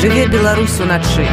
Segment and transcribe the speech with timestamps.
[0.00, 1.26] жыве Беларусь уначы.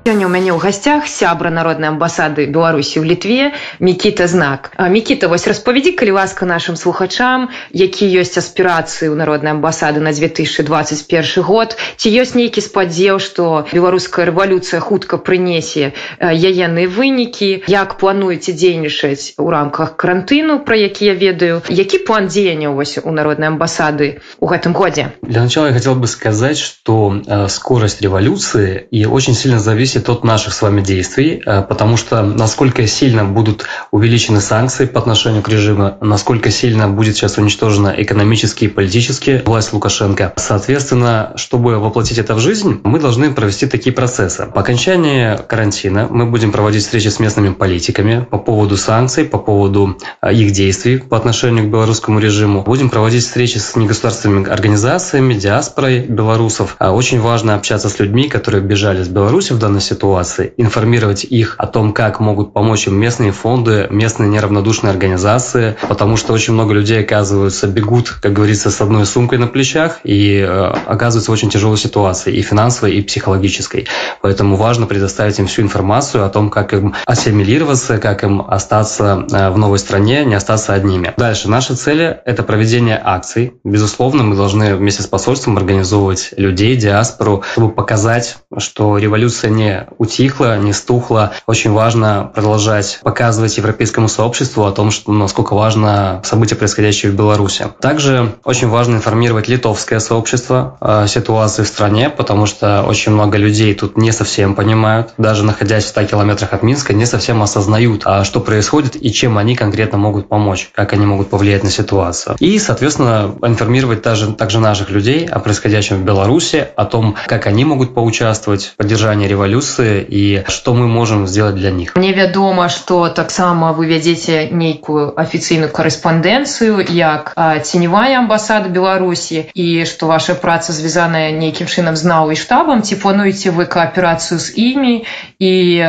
[0.00, 3.52] Сёння ў мяне ў гасцях сябра народнай амбасады беларусі ў літве
[3.84, 4.72] мікіта знак.
[4.80, 11.44] Мікіта вось распавядзі калі ласка нашим слухачам які ёсць аспірацыі ў народнай амбасады на 2021
[11.44, 11.76] год.
[12.00, 17.68] Ці ёсць нейкі спадзеў што беларуская рэвалюцыя хутка прынесе яеныя вынікі?
[17.68, 21.60] Як плануеце дзейнічаць у рамках карантыну про які я ведаю?
[21.68, 25.12] Які план дзеяння вось у народнай амбасады у гэтым годзе?
[25.20, 27.20] Для начала я хотел бы сказать что
[27.52, 32.22] скорость революции и очень сильно зависит зависит от наших с вами действий, э, потому что
[32.22, 38.66] насколько сильно будут увеличены санкции по отношению к режиму, насколько сильно будет сейчас уничтожена экономически
[38.66, 40.32] и политически власть Лукашенко.
[40.36, 44.46] Соответственно, чтобы воплотить это в жизнь, мы должны провести такие процессы.
[44.54, 49.98] По окончании карантина мы будем проводить встречи с местными политиками по поводу санкций, по поводу
[50.22, 52.62] э, их действий по отношению к белорусскому режиму.
[52.62, 56.76] Будем проводить встречи с негосударственными организациями, диаспорой белорусов.
[56.78, 61.24] А очень важно общаться с людьми, которые бежали с Беларуси в данный данной ситуации, информировать
[61.24, 66.54] их о том, как могут помочь им местные фонды, местные неравнодушные организации, потому что очень
[66.54, 71.34] много людей, оказываются, бегут, как говорится, с одной сумкой на плечах и э, оказываются в
[71.34, 73.86] очень тяжелой ситуации, и финансовой, и психологической.
[74.22, 79.50] Поэтому важно предоставить им всю информацию о том, как им ассимилироваться, как им остаться э,
[79.50, 81.14] в новой стране, не остаться одними.
[81.16, 81.48] Дальше.
[81.48, 83.54] Наши цели– это проведение акций.
[83.64, 90.58] Безусловно, мы должны вместе с посольством организовывать людей, диаспору, чтобы показать, что революция не утихла,
[90.58, 91.32] не стухла.
[91.46, 97.66] Очень важно продолжать показывать европейскому сообществу о том, что насколько важно события, происходящие в Беларуси.
[97.80, 103.72] Также очень важно информировать литовское сообщество о ситуации в стране, потому что очень много людей
[103.74, 108.24] тут не совсем понимают, даже находясь в 100 километрах от Минска, не совсем осознают, а
[108.24, 112.36] что происходит и чем они конкретно могут помочь, как они могут повлиять на ситуацию.
[112.40, 117.64] И, соответственно, информировать также, также наших людей о происходящем в Беларуси, о том, как они
[117.64, 121.96] могут поучаствовать в поддержании революции, і што мы можемм сделать для них.
[121.96, 127.34] Мне вядома что таксама вы вядзеце нейкую афіцыйную корэспандэнцыю як
[127.64, 132.96] ценевая амбасада беларусі і что ваша праца звязаная нейкім чынам з нау і штабам ці
[132.96, 135.04] плануеце вы кааперацыю з імі
[135.40, 135.48] і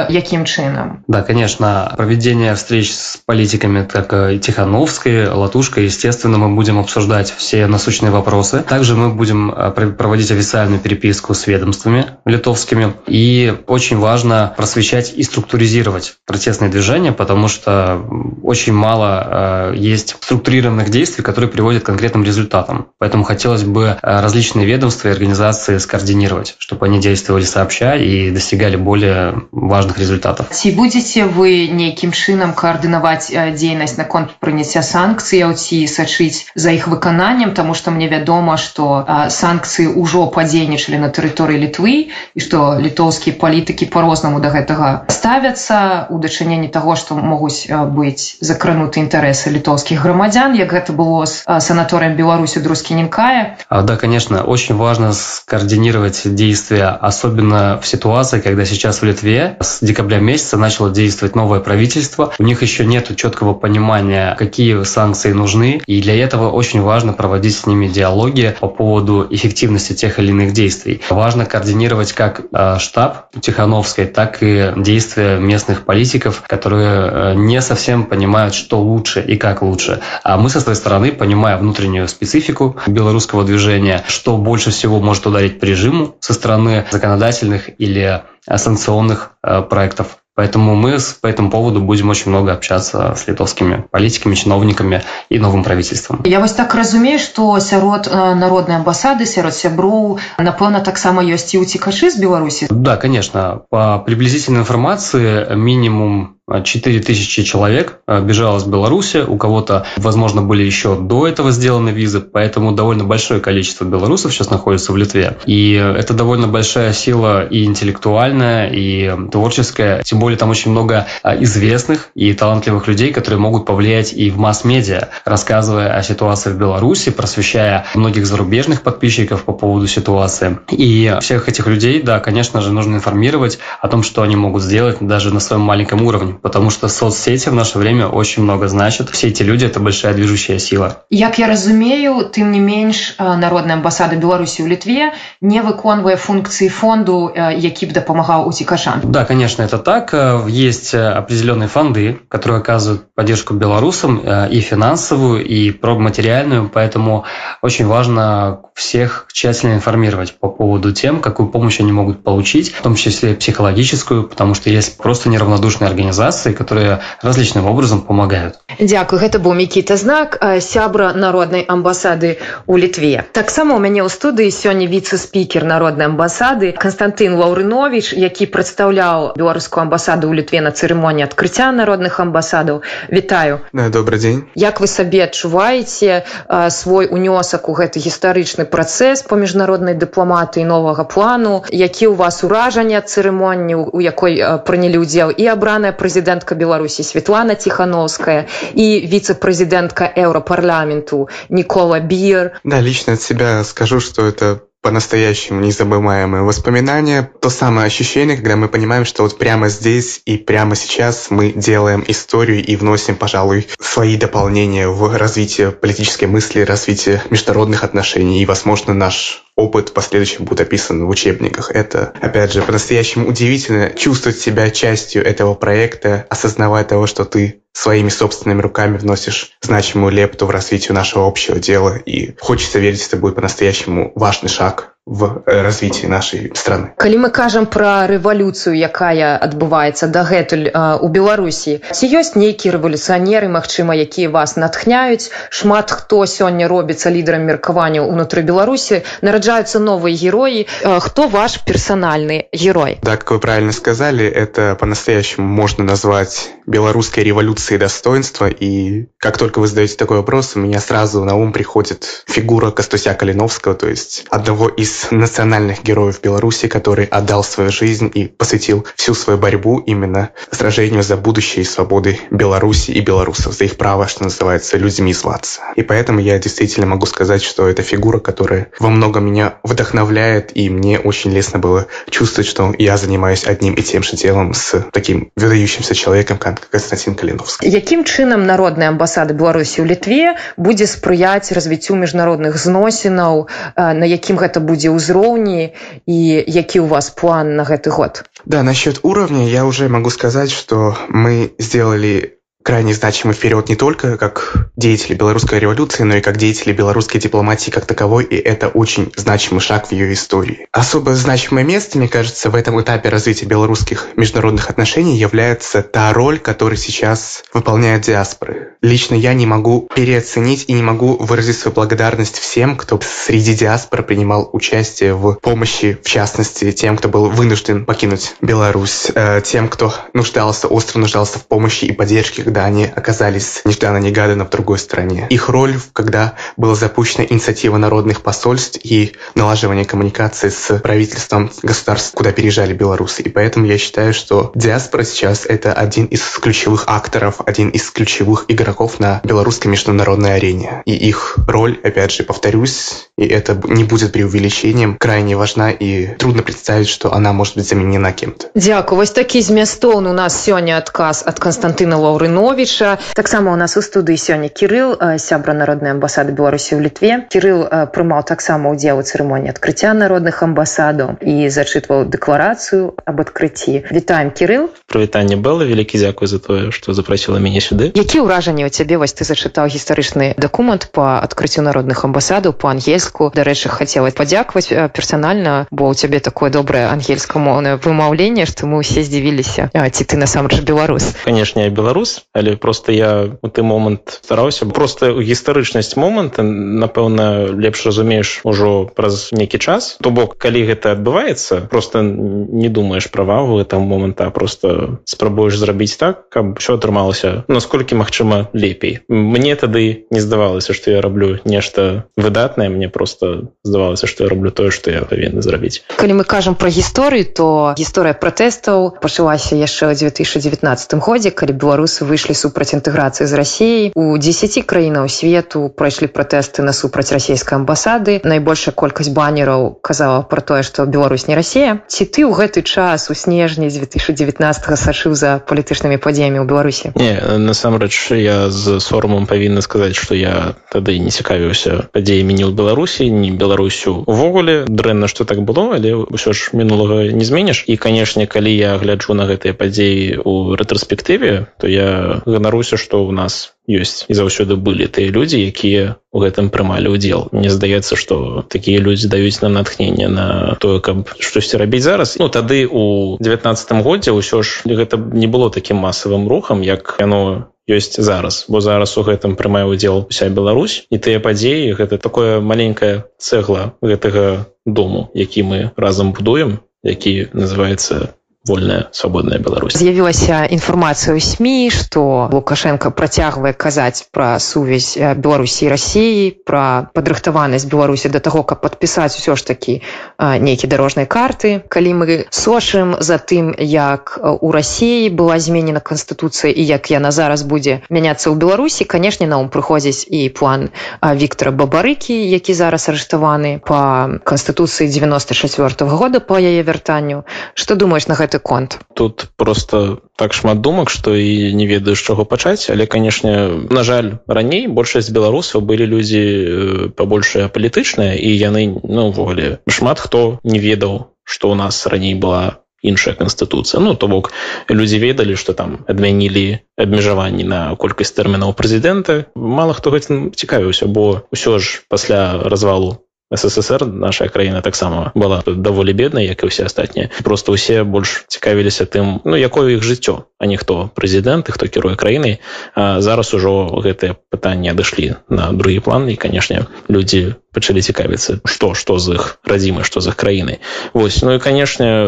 [0.09, 1.03] якім чынам?
[1.07, 8.11] Да конечно проведение встреч с политиками так тихохановской латушкой естественно мы будем обсуждать все насущные
[8.11, 8.63] вопросы.
[8.67, 9.53] Также мы будем
[9.97, 12.93] проводить официальную переписку с ведомствами литовскими.
[13.07, 18.01] И очень важно просвещать и структуризировать протестные движения, потому что
[18.43, 22.87] очень мало э, есть структурированных действий, которые приводят к конкретным результатам.
[22.99, 28.77] Поэтому хотелось бы э, различные ведомства и организации скоординировать, чтобы они действовали сообща и достигали
[28.77, 30.49] более важных результатов.
[30.51, 36.71] Ці будете вы неким чынам координовать э, деятельность на конт прыняцця санкцый ці сачыць за
[36.71, 42.77] их выкананнем, потому что мне вядома, что санкции ўжо падзейнічалі на тэрыторыі літвы і что
[42.79, 50.01] літоўскія палітыкі по-рознаму до гэтага ставяцца у дачыненні того што могуць быць закрануты інтарэсы літоўскіх
[50.01, 57.79] грамадзян як гэта было с санаторием беларусі друскіненкая да конечно очень важно скоординировать действия особенно
[57.81, 62.61] в ситуации когда сейчас в литве с декабря месяца начало действовать новое правительство у них
[62.61, 67.87] еще нет четкого понимания какие санкции нужны и для этого очень важно проводить с ними
[67.87, 72.41] диалоги по поводу эффективности тех или иных действий важно координировать как
[72.79, 79.37] штаб Тихановской, так и действия местных политиков, которые э, не совсем понимают, что лучше и
[79.37, 80.01] как лучше.
[80.23, 85.59] А мы со своей стороны, понимая внутреннюю специфику белорусского движения, что больше всего может ударить
[85.59, 92.10] по режиму со стороны законодательных или санкционных э, проектов, Поэтому мы по этому поводу будем
[92.10, 96.20] очень много общаться с литовскими политиками, чиновниками и новым правительством.
[96.24, 101.64] Я вас так разумею, что сярод э, народной амбассады, сярод сяброў, напэўна, таксама ёсць і
[101.64, 102.68] ўцікачы з Беларусі?
[102.68, 103.64] Да, конечно.
[103.70, 110.95] По приблизительной информации минимум 4000 человек э, бежало с Беларуси, у кого-то, возможно, были еще
[110.95, 115.37] до этого сделаны визы, поэтому довольно большое количество белорусов сейчас находится в Литве.
[115.45, 121.43] И это довольно большая сила и интеллектуальная, и творческая, тем более там очень много э,
[121.43, 127.11] известных и талантливых людей, которые могут повлиять и в масс-медиа, рассказывая о ситуации в Беларуси,
[127.11, 130.59] просвещая многих зарубежных подписчиков по поводу ситуации.
[130.69, 134.97] И всех этих людей, да, конечно же, нужно информировать о том, что они могут сделать
[134.99, 139.09] даже на своем маленьком уровне потому что соцсети в наше время очень много значат.
[139.09, 141.03] Все эти люди– это большая движущая сила.
[141.09, 147.31] Як я разумею, тым не менш народная амбасада Беларусі ў Літве не выконвае функции фонду,
[147.35, 149.01] які б дапамагаў уцікашам.
[149.03, 150.13] Да, конечно, это так.
[150.47, 154.17] Есть определенные фонды, которые оказывают поддержку белорусам
[154.49, 157.25] и финансовую, и материальную, поэтому
[157.61, 162.95] очень важно всех тщательно информировать по поводу тем, какую помощь они могут получить, в том
[162.95, 168.55] числе психологическую, потому что есть просто неравнодушные организации, которые различным образом помогают.
[168.79, 173.25] Дякую, это был Микита Знак, сябра народной амбассады у Литве.
[173.33, 179.83] Так само у меня у студии сегодня вице-спикер народной амбассады Константин Лаўрынович, які представлял белорусскую
[179.83, 182.81] амбассаду у Литве на церемонии открытия народных амбассадов.
[183.09, 183.61] Витаю.
[183.73, 184.49] Да, добрый день.
[184.55, 186.23] Як вы себе адчуваеце
[186.69, 192.97] свой унёсак у гэты гістарычны працэс па міжнароднай дыпламатыі новага плану які ў вас уражанне
[193.01, 201.27] ад цырымоніі у якой прынялі ўдзел і абраная прэзідэнтка беларусі Светлана ціхановская і віцэ-прэзідэнтка еўрапарламенту
[201.49, 207.29] Никола Бир да лично от себя скажу что это по-настоящему незабываемые воспоминания.
[207.39, 212.03] То самое ощущение, когда мы понимаем, что вот прямо здесь и прямо сейчас мы делаем
[212.07, 218.41] историю и вносим, пожалуй, свои дополнения в развитие политической мысли, развитие международных отношений.
[218.41, 221.71] И, возможно, наш опыт в последующем будет описан в учебниках.
[221.71, 228.09] Это, опять же, по-настоящему удивительно чувствовать себя частью этого проекта, осознавать того, что ты своими
[228.09, 231.95] собственными руками вносишь значимую лепту в развитие нашего общего дела.
[231.97, 236.93] И хочется верить, это будет по-настоящему важный шаг в э, развіцці нашай страны.
[236.97, 240.69] Калі мы кажам пра рэвалюцыю якая адбываецца дагэтуль
[241.01, 245.33] у беларусі ці ёсць нейкія рэвалюцыянеры Мачыма якія вас натхняюць?
[245.49, 250.69] Шмат хто сёння робіцца лідарам меркавання унутры беларусі нараджаюцца новыя героі.
[250.85, 253.01] Хто ваш персанальны герой?
[253.01, 258.47] Как вы правильно сказали это по-настоящему можно назвать белорусской революцией достоинства.
[258.47, 263.15] И как только вы задаете такой вопрос у меня сразу на ум приходит фигура Костуся
[263.15, 268.85] Калиновского то есть одного из из национальных героев Беларуси, который отдал свою жизнь и посвятил
[268.95, 274.07] всю свою борьбу именно сражению за будущее и свободы Беларуси и белорусов, за их право,
[274.07, 275.61] что называется, людьми зваться.
[275.77, 280.69] И поэтому я действительно могу сказать, что это фигура, которая во многом меня вдохновляет, и
[280.69, 285.31] мне очень лестно было чувствовать, что я занимаюсь одним и тем же делом с таким
[285.37, 287.69] выдающимся человеком, как Константин Калиновский.
[287.69, 294.59] Яким чином народная амбасада Беларуси в Литве будет спрыять развитию международных зносинов, на яким это
[294.59, 295.77] будет будзе ўзроўні
[296.09, 296.17] і
[296.49, 298.25] які у вас план на гэты год?
[298.45, 304.17] Да насчет уровня я уже могу сказать что мы сделали крайне значимый вперед не только
[304.17, 309.11] как деятели белорусской революции, но и как деятели белорусской дипломатии как таковой, и это очень
[309.15, 310.67] значимый шаг в ее истории.
[310.71, 316.39] Особо значимое место, мне кажется, в этом этапе развития белорусских международных отношений является та роль,
[316.39, 318.75] которую сейчас выполняют диаспоры.
[318.81, 324.03] Лично я не могу переоценить и не могу выразить свою благодарность всем, кто среди диаспор
[324.03, 329.93] принимал участие в помощи, в частности, тем, кто был вынужден покинуть Беларусь, э, тем, кто
[330.13, 335.25] нуждался, остро нуждался в помощи и поддержке, когда они оказались нежданно-негаданно в другой стране.
[335.29, 342.33] Их роль, когда была запущена инициатива народных посольств и налаживание коммуникации с правительством государств, куда
[342.33, 343.21] переезжали белорусы.
[343.21, 348.43] И поэтому я считаю, что диаспора сейчас это один из ключевых акторов, один из ключевых
[348.49, 350.81] игроков на белорусской международной арене.
[350.83, 356.43] И их роль, опять же, повторюсь, и это не будет преувеличением, крайне важна и трудно
[356.43, 358.47] представить, что она может быть заменена кем-то.
[358.55, 358.99] Дякую.
[358.99, 363.81] Вот такие змястоўны у нас сегодня отказ от Константина Лаўрыно Івановича таксама у нас у
[363.85, 367.29] студыі сёння кирилл сябра народнай амбасады беларусі ў літве.
[367.29, 373.85] Кирилл прымаў таксама удзел у цырымоніі адкрыцця народных амбасадаў і зачытваў дэкларацыю об адкрыцці.
[373.93, 377.93] Вітаем кирилл прывітанне было вялікі дзякуй за тое что запрасіла мяне сюды.
[377.93, 378.97] Які ўражанні у цябе?
[378.97, 385.85] Вось ты зачытаў гістарычны дакумент по адкрыццю народных амбасадаў по-ангельску дарэчы хацела падзякаваць персанальна бо
[385.85, 389.69] у цябе такое добрае ангельскамоўнае вымаўленне што мы ўсе здзівіліся.
[389.69, 391.13] Ці ты насамрэч беларус?
[391.21, 398.41] Канешне беларус але просто я у ты момант стараўся просто гістарычнасць моманта напэўна лепш разумееш
[398.47, 399.97] ужо праз нейкі час.
[400.01, 405.99] То бок калі гэта адбываецца просто не думаешь пра вагу этого моманта просто спрабуеш зрабіць
[405.99, 409.03] так каб все атрымалася насколькі магчыма лепей.
[409.09, 414.51] Мне тады не здавалася что я раблю нешта выдатнае мне просто здавалася что я раблю
[414.51, 415.83] тое что я павінны зрабіць.
[415.99, 422.07] Калі мы кажам про гісторыю то гісторыя пратэстаў пачалася яшчэ ў 2019 годзе калі беларусы
[422.07, 428.21] выйшлі выйшлі супраць інтэграцыі з рассіяй у 10 краінаў свету прайшлі пратэсты насупраць расійскай амбасады.
[428.21, 433.09] Найбольшая колькасць банераў казала про тое што Беларусь не Росія ці ты ў гэты час
[433.09, 434.37] у снежні 2019
[434.77, 436.93] сачыў за палітычнымі падзеямі ў беларусі?
[436.93, 442.53] Не насамрэч я з сорамам павінна сказаць што я тады не цікавіўся падзеямі не ў
[442.53, 447.65] беларусі не беларусю увогуле дрэнна што так было але ўсё ж мінулага не зменіш.
[447.65, 453.15] І канешне калі я гляджу на гэтыя падзеі у рэтраспектыве то я ганаруся што ў
[453.15, 457.29] нас ёсць і заўсёды былі тыя людзі якія у гэтым прымалі ўдзел.
[457.31, 462.17] Мне здаецца што такія людзі даюць нам натхнение на тое каб штосьці рабіць зараз.
[462.19, 467.51] Ну тады у девятнадцатым годзе ўсё ж гэта не было такім масавым рухам як яно
[467.69, 468.45] ёсць зараз.
[468.49, 473.77] Бо зараз у гэтым прымае удзел уся Беларусь і тыя падзеі гэта такое маленькая цэгла
[473.81, 478.13] гэтага дому які мы разам будуем які называется
[478.45, 479.77] вольная свабодная Беларусь.
[479.77, 488.09] З'явілася інфармацыя ў сМ што лукашенко працягвае казаць пра сувязь беларусі рассіі пра падрыхтаванасць беларусі
[488.09, 489.81] да таго каб падпісаць усё ж такі
[490.17, 491.61] нейкі дарожнай карты.
[491.69, 497.45] Калі мы сошым за тым як у рассіі была зменена канстытуцыя і як яна зараз
[497.45, 504.17] будзе мяняцца ў беларусі канешне нам прыходзіць і план Віктора бабарыкі які зараз арыштаваны по
[504.25, 507.23] канстытуцыі 94 -го года по яе вяртанню.
[507.53, 508.79] Что думаешь на гэта гэты конт.
[508.95, 513.83] Тут просто так шмат думак что і не ведаю з чаго пачаць але канешне на
[513.83, 520.59] жаль раней большасць беларусаў былі людзі э, пабольшыя палітычныя і яны нувогуле шмат хто не
[520.59, 523.83] ведаў что у нас раней была іншая канстытуцыя.
[523.83, 524.31] Ну то бок
[524.69, 529.27] людзі ведалі что там адмянілі абмежаванні на колькасць тэрмінаў прэзідэнта.
[529.35, 533.03] Мало хто гэтым цікавіўся бо ўсё ж пасля развалу
[533.35, 538.85] ссср наша краіна таксама была даволі беднай як і ўсе астатнія просто ўсе больш цікавіліся
[538.85, 542.43] тым ну якое іх жыццё а ніхто прэзідэнт і хто кіруе краінай
[542.75, 548.99] зараз ужо гэтыя пытанні адышлі на другі план і канешне людзі пачалі цікавіцца што што
[548.99, 550.59] з іх радзімы што з іх краінай
[550.93, 552.07] восьось ну і канешне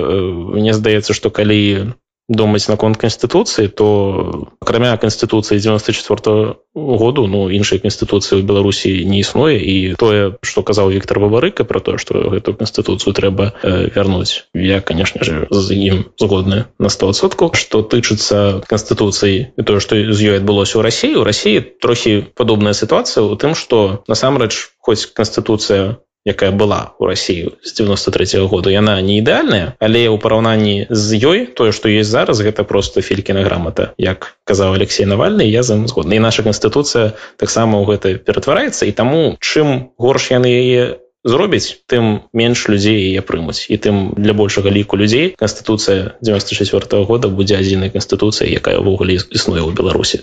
[0.59, 1.95] мне здаецца што калі
[2.29, 9.19] думаць наконт канстытуцыі то акрамя канстытуцыі 94 -го году ну іншай канстытуцыі ў беларусі не
[9.19, 14.47] існуе і тое што казаў Віктор бабарыка про то што гэту канстытуцыю трэба э, вярнуць
[14.55, 20.39] я конечно же з ім згодны на стосоткаў што тычыцца канстытуцыі тое што з ёй
[20.39, 26.51] адбылося ў рассіі у рассіі трохі падобная сітуацыя у тым што насамрэч хоць канстытуцыя якая
[26.51, 31.39] была у Росію з 93 -го году яна не ідэальная але ў параўнанні з ёй
[31.45, 36.15] тое што есть зараз гэта просто фелькіна грамата як казаў Алексей навальны я за згодны.
[36.15, 38.85] І наша канстытуцыя таксама ў гэта ператвараецца.
[38.85, 43.65] І таму чым горш яны яе зробіць тым менш людзей яе прымуць.
[43.71, 49.15] І тым для большага ліку людзей канстытуцыя 94 -го года будзе адзінай канстытуцыя якая ўвогуле
[49.31, 50.21] існуе ў беларусі.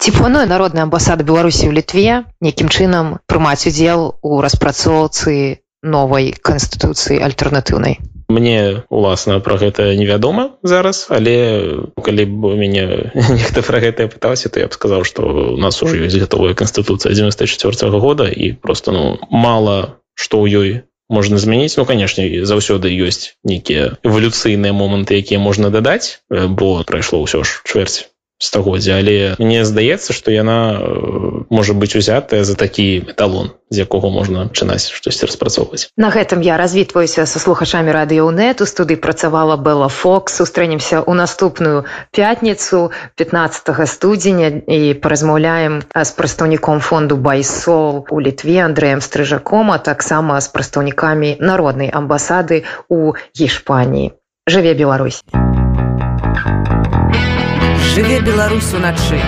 [0.00, 7.20] Ці плануе народная амбасада беларусі ў літве нейкім чынам прымаць удзел у распрацоўцы новай канстытуцыі
[7.20, 8.00] альтэрнатыўнай?
[8.28, 14.48] Мне уласна про гэта невядома зараз але калі б у мяне нехта про гэтае пытаўся
[14.48, 18.52] то я б сказаў что у нас уже ёсць гатовая канстытуцыя 94 -го года і
[18.52, 20.70] просто ну мало што ў ёй
[21.10, 27.44] можна змяніць ну канешне заўсёды ёсць нейкія эвалюцыйныя моманты якія можна дадаць бо прайшло ўсё
[27.44, 27.98] ж чвэрць
[28.38, 34.10] стагоддзя але мне здаецца што яна э, можа быць узятая за такі эталон з якога
[34.10, 35.90] можна пачынаць штосьці распрацоўваць.
[35.98, 40.34] На гэтым я развітваюся са слухачамі радыёнет у студыі працавала была фокс.
[40.34, 49.00] Сустрэнемся ў наступную пятніцу 15 студзеня і паразмаўляем з прадстаўніком фонду байсол у літве андрэем
[49.00, 54.14] стрыжаком а таксама з прадстаўнікамі народнай амбасады у гішпаніі.
[54.46, 55.22] Жыве Беларусь
[57.94, 59.20] жыве Беларусь уначы.